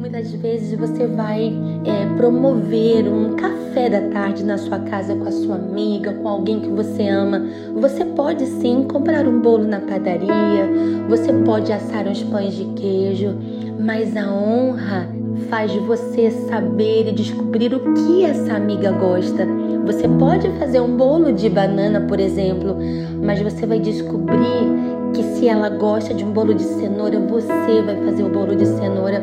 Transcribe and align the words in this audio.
Muitas 0.00 0.32
vezes 0.32 0.78
você 0.78 1.06
vai 1.06 1.52
é, 1.84 2.16
promover 2.16 3.06
um 3.06 3.36
café 3.36 3.90
da 3.90 4.00
tarde 4.08 4.42
na 4.42 4.56
sua 4.56 4.78
casa 4.78 5.14
com 5.14 5.28
a 5.28 5.30
sua 5.30 5.56
amiga, 5.56 6.14
com 6.14 6.26
alguém 6.26 6.58
que 6.58 6.70
você 6.70 7.06
ama. 7.06 7.44
Você 7.74 8.06
pode 8.06 8.46
sim 8.46 8.84
comprar 8.84 9.28
um 9.28 9.42
bolo 9.42 9.64
na 9.64 9.78
padaria, 9.78 10.66
você 11.06 11.30
pode 11.44 11.70
assar 11.70 12.08
uns 12.08 12.22
pães 12.22 12.54
de 12.54 12.64
queijo, 12.80 13.36
mas 13.78 14.16
a 14.16 14.32
honra 14.32 15.06
faz 15.50 15.70
você 15.74 16.30
saber 16.30 17.08
e 17.08 17.12
descobrir 17.12 17.74
o 17.74 17.92
que 17.92 18.24
essa 18.24 18.54
amiga 18.54 18.92
gosta. 18.92 19.46
Você 19.84 20.08
pode 20.08 20.48
fazer 20.58 20.80
um 20.80 20.96
bolo 20.96 21.30
de 21.30 21.50
banana, 21.50 22.00
por 22.00 22.18
exemplo, 22.18 22.74
mas 23.22 23.42
você 23.42 23.66
vai 23.66 23.78
descobrir 23.78 24.90
que 25.12 25.22
se 25.22 25.48
ela 25.48 25.68
gosta 25.68 26.14
de 26.14 26.24
um 26.24 26.32
bolo 26.32 26.54
de 26.54 26.62
cenoura, 26.62 27.18
você 27.20 27.82
vai 27.82 27.96
fazer 28.04 28.22
o 28.22 28.30
bolo 28.30 28.56
de 28.56 28.64
cenoura. 28.64 29.22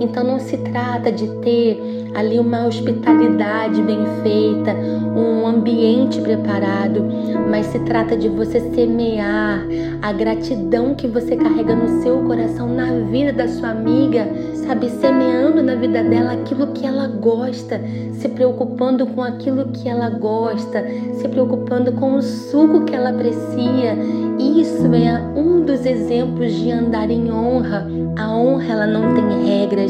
Então 0.00 0.24
não 0.24 0.38
se 0.38 0.56
trata 0.58 1.10
de 1.10 1.28
ter 1.40 2.10
ali 2.14 2.38
uma 2.38 2.66
hospitalidade 2.66 3.82
bem 3.82 3.98
feita, 4.22 4.74
um 5.16 5.46
ambiente 5.46 6.20
preparado, 6.20 7.04
mas 7.50 7.66
se 7.66 7.78
trata 7.80 8.16
de 8.16 8.28
você 8.28 8.60
semear 8.74 9.66
a 10.02 10.12
gratidão 10.12 10.94
que 10.94 11.06
você 11.06 11.36
carrega 11.36 11.74
no 11.74 12.02
seu 12.02 12.18
coração 12.24 12.68
na 12.68 12.92
vida 13.10 13.32
da 13.32 13.48
sua 13.48 13.70
amiga, 13.70 14.28
sabe, 14.54 14.88
semeando 14.90 15.62
na 15.62 15.74
vida 15.74 16.02
dela 16.04 16.32
aquilo 16.32 16.68
que 16.68 16.86
ela 16.86 17.08
gosta, 17.08 17.80
se 18.12 18.28
preocupando 18.28 19.06
com 19.06 19.22
aquilo 19.22 19.68
que 19.68 19.88
ela 19.88 20.10
gosta, 20.10 20.84
se 21.14 21.28
preocupando 21.28 21.92
com 21.92 22.14
o 22.14 22.22
suco 22.22 22.84
que 22.84 22.94
ela 22.94 23.10
aprecia. 23.10 23.96
Isso 24.38 24.86
é 24.94 25.38
um 25.38 25.62
dos 25.62 25.84
exemplos 25.84 26.52
de 26.52 26.70
andar 26.70 27.10
em 27.10 27.32
honra. 27.32 27.86
A 28.16 28.36
honra 28.36 28.72
ela 28.72 28.86
não 28.86 29.14
tem 29.14 29.46
regras, 29.46 29.87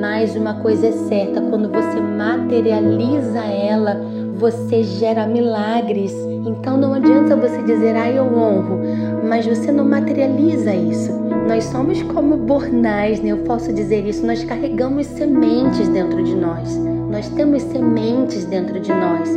mas 0.00 0.36
uma 0.36 0.54
coisa 0.54 0.86
é 0.86 0.92
certa, 0.92 1.40
quando 1.40 1.68
você 1.68 2.00
materializa 2.00 3.38
ela, 3.38 4.00
você 4.36 4.82
gera 4.82 5.26
milagres. 5.26 6.14
Então 6.46 6.76
não 6.76 6.94
adianta 6.94 7.36
você 7.36 7.62
dizer, 7.62 7.96
ah, 7.96 8.10
eu 8.10 8.24
honro, 8.24 8.80
mas 9.28 9.46
você 9.46 9.72
não 9.72 9.84
materializa 9.84 10.74
isso. 10.74 11.12
Nós 11.48 11.64
somos 11.64 12.02
como 12.02 12.36
bornais, 12.36 13.20
né? 13.20 13.30
Eu 13.30 13.38
posso 13.38 13.72
dizer 13.72 14.06
isso. 14.06 14.24
Nós 14.26 14.44
carregamos 14.44 15.06
sementes 15.06 15.88
dentro 15.88 16.22
de 16.22 16.34
nós. 16.34 16.76
Nós 17.10 17.28
temos 17.30 17.62
sementes 17.62 18.44
dentro 18.44 18.78
de 18.78 18.92
nós. 18.92 19.30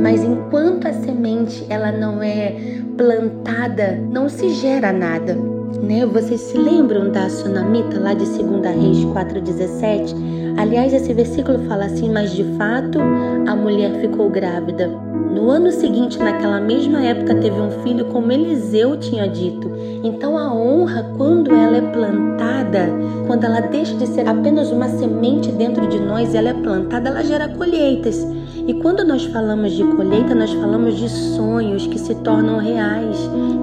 Mas 0.00 0.22
enquanto 0.22 0.86
a 0.86 0.92
semente 0.92 1.66
ela 1.68 1.90
não 1.90 2.22
é 2.22 2.54
plantada, 2.96 4.00
não 4.08 4.28
se 4.28 4.50
gera 4.50 4.92
nada. 4.92 5.57
Né? 5.82 6.06
Vocês 6.06 6.40
se 6.40 6.56
lembram 6.56 7.10
da 7.10 7.28
Sunamita 7.28 7.98
lá 7.98 8.14
de 8.14 8.24
2 8.24 8.38
Reis 8.76 9.04
4,17? 9.04 10.58
Aliás, 10.58 10.92
esse 10.92 11.12
versículo 11.12 11.58
fala 11.68 11.84
assim: 11.84 12.10
Mas 12.10 12.32
de 12.32 12.44
fato 12.56 12.98
a 13.00 13.54
mulher 13.54 14.00
ficou 14.00 14.30
grávida. 14.30 15.07
No 15.32 15.50
ano 15.50 15.70
seguinte, 15.70 16.18
naquela 16.18 16.60
mesma 16.60 17.00
época, 17.00 17.34
teve 17.36 17.60
um 17.60 17.70
filho, 17.82 18.06
como 18.06 18.32
Eliseu 18.32 18.96
tinha 18.96 19.28
dito. 19.28 19.70
Então, 20.02 20.38
a 20.38 20.52
honra, 20.52 21.12
quando 21.16 21.54
ela 21.54 21.76
é 21.76 21.80
plantada, 21.80 22.88
quando 23.26 23.44
ela 23.44 23.60
deixa 23.60 23.94
de 23.94 24.06
ser 24.06 24.28
apenas 24.28 24.70
uma 24.70 24.88
semente 24.88 25.50
dentro 25.52 25.86
de 25.86 25.98
nós, 25.98 26.34
ela 26.34 26.50
é 26.50 26.54
plantada, 26.54 27.10
ela 27.10 27.22
gera 27.22 27.48
colheitas. 27.48 28.26
E 28.68 28.74
quando 28.74 29.02
nós 29.02 29.24
falamos 29.24 29.72
de 29.72 29.82
colheita, 29.82 30.34
nós 30.34 30.52
falamos 30.52 30.98
de 30.98 31.08
sonhos 31.08 31.86
que 31.86 31.98
se 31.98 32.14
tornam 32.16 32.58
reais. 32.58 33.16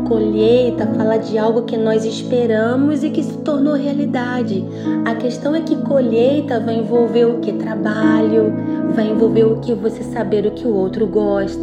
Colheita 0.08 0.88
fala 0.98 1.18
de 1.18 1.38
algo 1.38 1.62
que 1.62 1.78
nós 1.78 2.04
esperamos 2.04 3.04
e 3.04 3.12
que 3.12 3.22
se 3.22 3.38
tornou 3.38 3.74
realidade. 3.74 4.66
A 5.06 5.14
questão 5.14 5.56
é 5.56 5.62
que 5.62 5.76
colheita 5.76 6.60
vai 6.60 6.80
envolver 6.80 7.26
o 7.26 7.40
que? 7.40 7.54
Trabalho, 7.54 8.52
vai 8.96 9.12
envolver 9.12 9.44
o 9.44 9.60
que 9.60 9.76
você 9.76 10.02
saber 10.02 10.48
o 10.48 10.52
que 10.52 10.66
o 10.66 10.74
outro 10.74 11.06
gosta, 11.06 11.55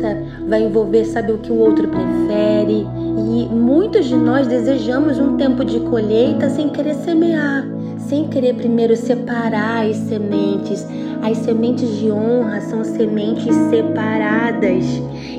vai 0.49 0.63
envolver 0.63 1.05
saber 1.05 1.33
o 1.33 1.39
que 1.39 1.53
o 1.53 1.59
outro 1.59 1.89
prefere. 1.89 2.87
E 3.35 3.49
muitos 3.51 4.07
de 4.07 4.17
nós 4.17 4.47
desejamos 4.47 5.19
um 5.19 5.37
tempo 5.37 5.65
de 5.65 5.81
colheita 5.81 6.51
sem 6.51 6.69
querer 6.69 6.95
semear 6.95 7.65
sem 8.13 8.29
querer 8.29 8.55
primeiro 8.55 8.95
separar 8.95 9.87
as 9.87 9.97
sementes. 9.97 10.87
As 11.23 11.39
sementes 11.39 11.89
de 11.99 12.11
honra 12.11 12.61
são 12.61 12.85
sementes 12.85 13.55
separadas. 13.71 14.85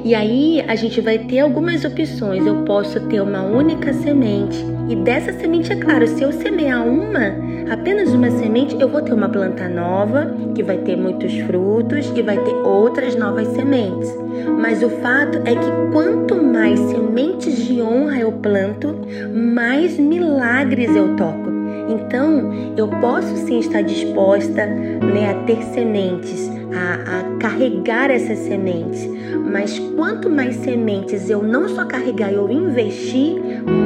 E 0.03 0.15
aí 0.15 0.59
a 0.67 0.75
gente 0.75 0.99
vai 0.99 1.19
ter 1.19 1.41
algumas 1.41 1.85
opções. 1.85 2.45
Eu 2.45 2.63
posso 2.63 2.99
ter 3.01 3.21
uma 3.21 3.43
única 3.43 3.93
semente. 3.93 4.57
E 4.89 4.95
dessa 4.95 5.31
semente, 5.33 5.71
é 5.71 5.75
claro, 5.75 6.07
se 6.07 6.23
eu 6.23 6.31
semear 6.31 6.87
uma, 6.87 7.35
apenas 7.69 8.13
uma 8.13 8.29
semente, 8.31 8.75
eu 8.79 8.89
vou 8.89 9.01
ter 9.01 9.13
uma 9.13 9.29
planta 9.29 9.67
nova, 9.67 10.35
que 10.55 10.63
vai 10.63 10.77
ter 10.77 10.95
muitos 10.95 11.37
frutos 11.39 12.11
e 12.15 12.21
vai 12.21 12.37
ter 12.37 12.53
outras 12.53 13.15
novas 13.15 13.47
sementes. 13.49 14.13
Mas 14.59 14.81
o 14.83 14.89
fato 14.89 15.37
é 15.45 15.55
que 15.55 15.91
quanto 15.91 16.41
mais 16.41 16.79
sementes 16.79 17.55
de 17.65 17.81
honra 17.81 18.19
eu 18.19 18.31
planto, 18.31 18.95
mais 19.33 19.97
milagres 19.97 20.95
eu 20.95 21.15
toco. 21.15 21.42
Então, 21.89 22.73
eu 22.77 22.87
posso 22.87 23.35
sim 23.37 23.59
estar 23.59 23.81
disposta 23.81 24.65
né, 24.65 25.31
a 25.31 25.43
ter 25.45 25.61
sementes, 25.73 26.49
a, 26.73 27.19
a 27.19 27.37
carregar 27.37 28.09
essas 28.09 28.39
sementes, 28.39 29.07
mas 29.51 29.77
quanto 29.95 30.29
mais 30.29 30.55
sementes 30.57 31.29
eu 31.29 31.43
não 31.43 31.67
só 31.69 31.85
carregar, 31.85 32.31
eu 32.31 32.49
investir, 32.49 33.35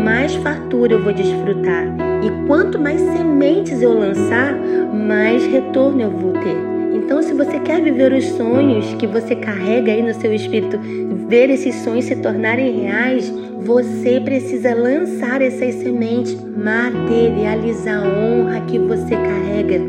mais 0.03 0.35
fartura 0.35 0.93
eu 0.93 1.03
vou 1.03 1.13
desfrutar. 1.13 1.85
E 2.23 2.47
quanto 2.47 2.79
mais 2.79 2.99
sementes 2.99 3.81
eu 3.81 3.97
lançar, 3.97 4.55
mais 4.93 5.45
retorno 5.45 6.01
eu 6.01 6.11
vou 6.11 6.33
ter. 6.33 6.76
Então, 6.93 7.21
se 7.21 7.33
você 7.33 7.59
quer 7.59 7.81
viver 7.81 8.11
os 8.13 8.25
sonhos 8.25 8.93
que 8.95 9.07
você 9.07 9.35
carrega 9.35 9.91
aí 9.91 10.01
no 10.01 10.13
seu 10.13 10.33
espírito, 10.33 10.79
ver 11.27 11.49
esses 11.49 11.75
sonhos 11.75 12.05
se 12.05 12.15
tornarem 12.17 12.81
reais, 12.81 13.31
você 13.61 14.19
precisa 14.21 14.73
lançar 14.73 15.41
essas 15.41 15.75
sementes, 15.75 16.33
materializar 16.55 18.03
a 18.03 18.07
honra 18.07 18.61
que 18.61 18.79
você 18.79 19.15
carrega. 19.15 19.81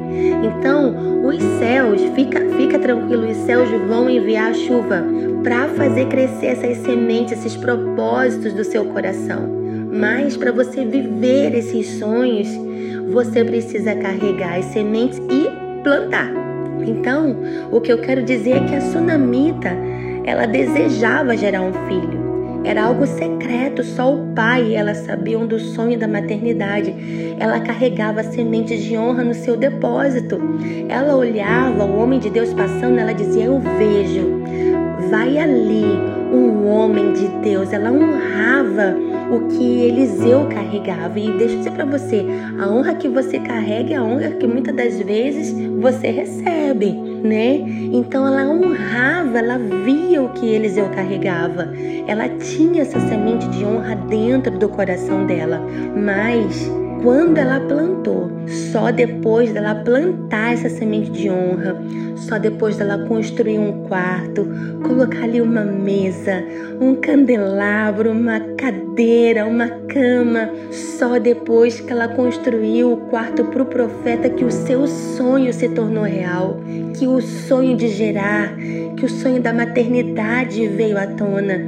Então, 0.42 1.26
os 1.26 1.42
céus, 1.58 2.02
fica, 2.14 2.40
fica 2.56 2.78
tranquilo, 2.78 3.30
os 3.30 3.36
céus 3.38 3.68
vão 3.86 4.08
enviar 4.08 4.50
a 4.50 4.54
chuva 4.54 5.04
para 5.44 5.68
fazer 5.68 6.06
crescer 6.06 6.46
essas 6.46 6.78
sementes, 6.78 7.34
esses 7.34 7.56
propósitos 7.56 8.52
do 8.52 8.64
seu 8.64 8.84
coração. 8.86 9.48
Mas 9.92 10.36
para 10.36 10.52
você 10.52 10.84
viver 10.84 11.54
esses 11.54 11.98
sonhos, 11.98 12.48
você 13.12 13.44
precisa 13.44 13.94
carregar 13.94 14.58
as 14.58 14.66
sementes 14.66 15.18
e 15.18 15.82
plantar. 15.82 16.30
Então, 16.88 17.36
o 17.70 17.80
que 17.80 17.92
eu 17.92 18.00
quero 18.00 18.22
dizer 18.22 18.56
é 18.56 18.60
que 18.60 18.74
a 18.74 18.80
sunamita, 18.80 19.76
ela 20.24 20.46
desejava 20.46 21.36
gerar 21.36 21.62
um 21.62 21.72
filho. 21.86 22.28
Era 22.64 22.84
algo 22.84 23.06
secreto, 23.06 23.84
só 23.84 24.14
o 24.14 24.26
pai 24.34 24.68
e 24.68 24.74
ela 24.74 24.94
sabiam 24.94 25.46
do 25.46 25.58
sonho 25.58 25.98
da 25.98 26.08
maternidade. 26.08 26.94
Ela 27.38 27.60
carregava 27.60 28.22
sementes 28.22 28.82
de 28.82 28.96
honra 28.96 29.22
no 29.22 29.34
seu 29.34 29.56
depósito. 29.56 30.38
Ela 30.88 31.14
olhava 31.16 31.84
o 31.84 31.98
homem 31.98 32.18
de 32.18 32.28
Deus 32.30 32.52
passando, 32.52 32.98
ela 32.98 33.12
dizia: 33.12 33.44
Eu 33.44 33.60
vejo, 33.60 34.42
vai 35.08 35.38
ali 35.38 35.86
um 36.32 36.66
homem 36.68 37.12
de 37.12 37.28
Deus. 37.42 37.72
Ela 37.72 37.90
honrava 37.90 38.96
o 39.30 39.48
que 39.48 39.82
Eliseu 39.82 40.46
carregava. 40.46 41.18
E 41.18 41.30
deixa 41.32 41.54
eu 41.54 41.58
dizer 41.58 41.72
para 41.72 41.84
você: 41.84 42.24
a 42.58 42.68
honra 42.68 42.94
que 42.94 43.08
você 43.08 43.38
carrega 43.38 43.94
é 43.94 43.96
a 43.96 44.02
honra 44.02 44.30
que 44.30 44.46
muitas 44.46 44.74
das 44.74 44.98
vezes 45.00 45.52
você 45.80 46.08
recebe, 46.10 46.92
né? 46.92 47.56
Então 47.92 48.26
ela 48.26 48.50
honrava, 48.50 49.38
ela 49.38 49.58
via 49.58 50.22
o 50.22 50.30
que 50.30 50.46
Eliseu 50.46 50.88
carregava. 50.90 51.68
Ela 52.06 52.28
tinha 52.28 52.82
essa 52.82 53.00
semente 53.00 53.48
de 53.48 53.64
honra 53.64 53.96
dentro 53.96 54.56
do 54.58 54.68
coração 54.68 55.26
dela, 55.26 55.60
mas 55.96 56.70
quando 57.02 57.38
ela 57.38 57.60
plantou, 57.60 58.30
só 58.72 58.90
depois 58.90 59.52
dela 59.52 59.74
plantar 59.74 60.54
essa 60.54 60.68
semente 60.68 61.10
de 61.10 61.30
honra, 61.30 61.76
só 62.16 62.38
depois 62.38 62.76
dela 62.76 63.06
construir 63.06 63.58
um 63.58 63.84
quarto, 63.84 64.46
colocar 64.82 65.24
ali 65.24 65.40
uma 65.40 65.64
mesa, 65.64 66.42
um 66.80 66.94
candelabro, 66.94 68.10
uma 68.10 68.40
cadeira, 68.56 69.46
uma 69.46 69.68
cama, 69.68 70.50
só 70.70 71.18
depois 71.18 71.80
que 71.80 71.92
ela 71.92 72.08
construiu 72.08 72.92
o 72.92 72.96
quarto 73.08 73.44
para 73.44 73.62
o 73.62 73.66
profeta 73.66 74.28
que 74.28 74.44
o 74.44 74.50
seu 74.50 74.86
sonho 74.86 75.52
se 75.52 75.68
tornou 75.68 76.04
real, 76.04 76.60
que 76.98 77.06
o 77.06 77.20
sonho 77.20 77.76
de 77.76 77.88
gerar, 77.88 78.54
que 78.96 79.04
o 79.04 79.08
sonho 79.08 79.40
da 79.40 79.52
maternidade 79.52 80.66
veio 80.66 80.98
à 80.98 81.06
tona. 81.06 81.60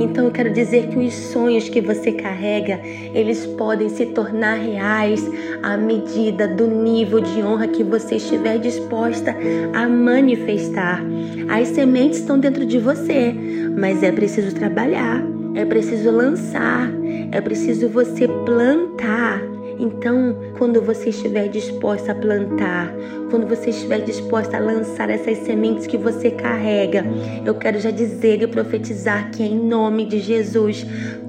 Então 0.00 0.24
eu 0.24 0.30
quero 0.30 0.52
dizer 0.52 0.88
que 0.88 0.98
os 0.98 1.14
sonhos 1.14 1.68
que 1.68 1.80
você 1.80 2.12
carrega, 2.12 2.80
eles 3.14 3.46
podem 3.46 3.88
se 3.88 4.06
tornar 4.06 4.56
reais 4.72 5.30
à 5.62 5.76
medida 5.76 6.48
do 6.48 6.66
nível 6.66 7.20
de 7.20 7.42
honra 7.42 7.68
que 7.68 7.84
você 7.84 8.16
estiver 8.16 8.58
disposta 8.58 9.34
a 9.74 9.88
manifestar. 9.88 11.02
As 11.48 11.68
sementes 11.68 12.20
estão 12.20 12.38
dentro 12.38 12.64
de 12.64 12.78
você, 12.78 13.34
mas 13.76 14.02
é 14.02 14.10
preciso 14.10 14.54
trabalhar, 14.54 15.22
é 15.54 15.64
preciso 15.64 16.10
lançar, 16.10 16.90
é 17.30 17.40
preciso 17.40 17.88
você 17.88 18.26
plantar. 18.26 19.51
Então, 19.78 20.36
quando 20.58 20.80
você 20.82 21.10
estiver 21.10 21.48
disposta 21.48 22.12
a 22.12 22.14
plantar, 22.14 22.92
quando 23.30 23.46
você 23.46 23.70
estiver 23.70 24.00
disposta 24.00 24.56
a 24.56 24.60
lançar 24.60 25.10
essas 25.10 25.38
sementes 25.38 25.86
que 25.86 25.96
você 25.96 26.30
carrega, 26.30 27.04
eu 27.44 27.54
quero 27.54 27.78
já 27.80 27.90
dizer 27.90 28.42
e 28.42 28.46
profetizar 28.46 29.30
que 29.30 29.42
em 29.42 29.58
nome 29.58 30.04
de 30.04 30.18
Jesus, 30.18 30.86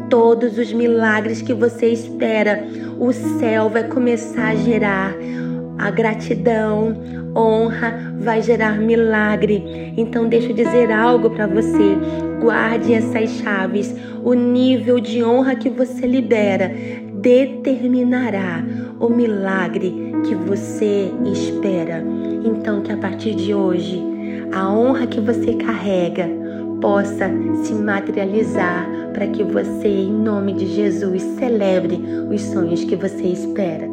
todos 0.09 0.57
os 0.57 0.71
milagres 0.73 1.41
que 1.41 1.53
você 1.53 1.87
espera, 1.87 2.63
o 2.99 3.11
céu 3.11 3.69
vai 3.69 3.87
começar 3.87 4.49
a 4.49 4.55
gerar 4.55 5.15
a 5.77 5.89
gratidão, 5.89 6.95
honra 7.35 8.13
vai 8.19 8.41
gerar 8.41 8.77
milagre. 8.77 9.93
Então 9.97 10.27
deixa 10.27 10.49
eu 10.49 10.55
dizer 10.55 10.91
algo 10.91 11.29
para 11.29 11.47
você. 11.47 11.97
Guarde 12.41 12.93
essas 12.93 13.29
chaves. 13.31 13.93
O 14.23 14.33
nível 14.33 14.99
de 14.99 15.23
honra 15.23 15.55
que 15.55 15.69
você 15.69 16.05
libera 16.07 16.71
determinará 17.23 18.61
o 18.99 19.07
milagre 19.07 20.13
que 20.27 20.35
você 20.35 21.09
espera. 21.25 22.03
Então 22.43 22.81
que 22.81 22.91
a 22.91 22.97
partir 22.97 23.33
de 23.33 23.53
hoje 23.53 24.03
a 24.51 24.69
honra 24.69 25.07
que 25.07 25.21
você 25.21 25.53
carrega 25.53 26.29
possa 26.81 27.31
se 27.63 27.73
materializar 27.73 28.85
para 29.13 29.27
que 29.27 29.43
você, 29.43 29.87
em 29.87 30.11
nome 30.11 30.53
de 30.53 30.67
Jesus, 30.67 31.23
celebre 31.39 31.95
os 32.29 32.41
sonhos 32.41 32.83
que 32.83 32.95
você 32.95 33.23
espera. 33.23 33.92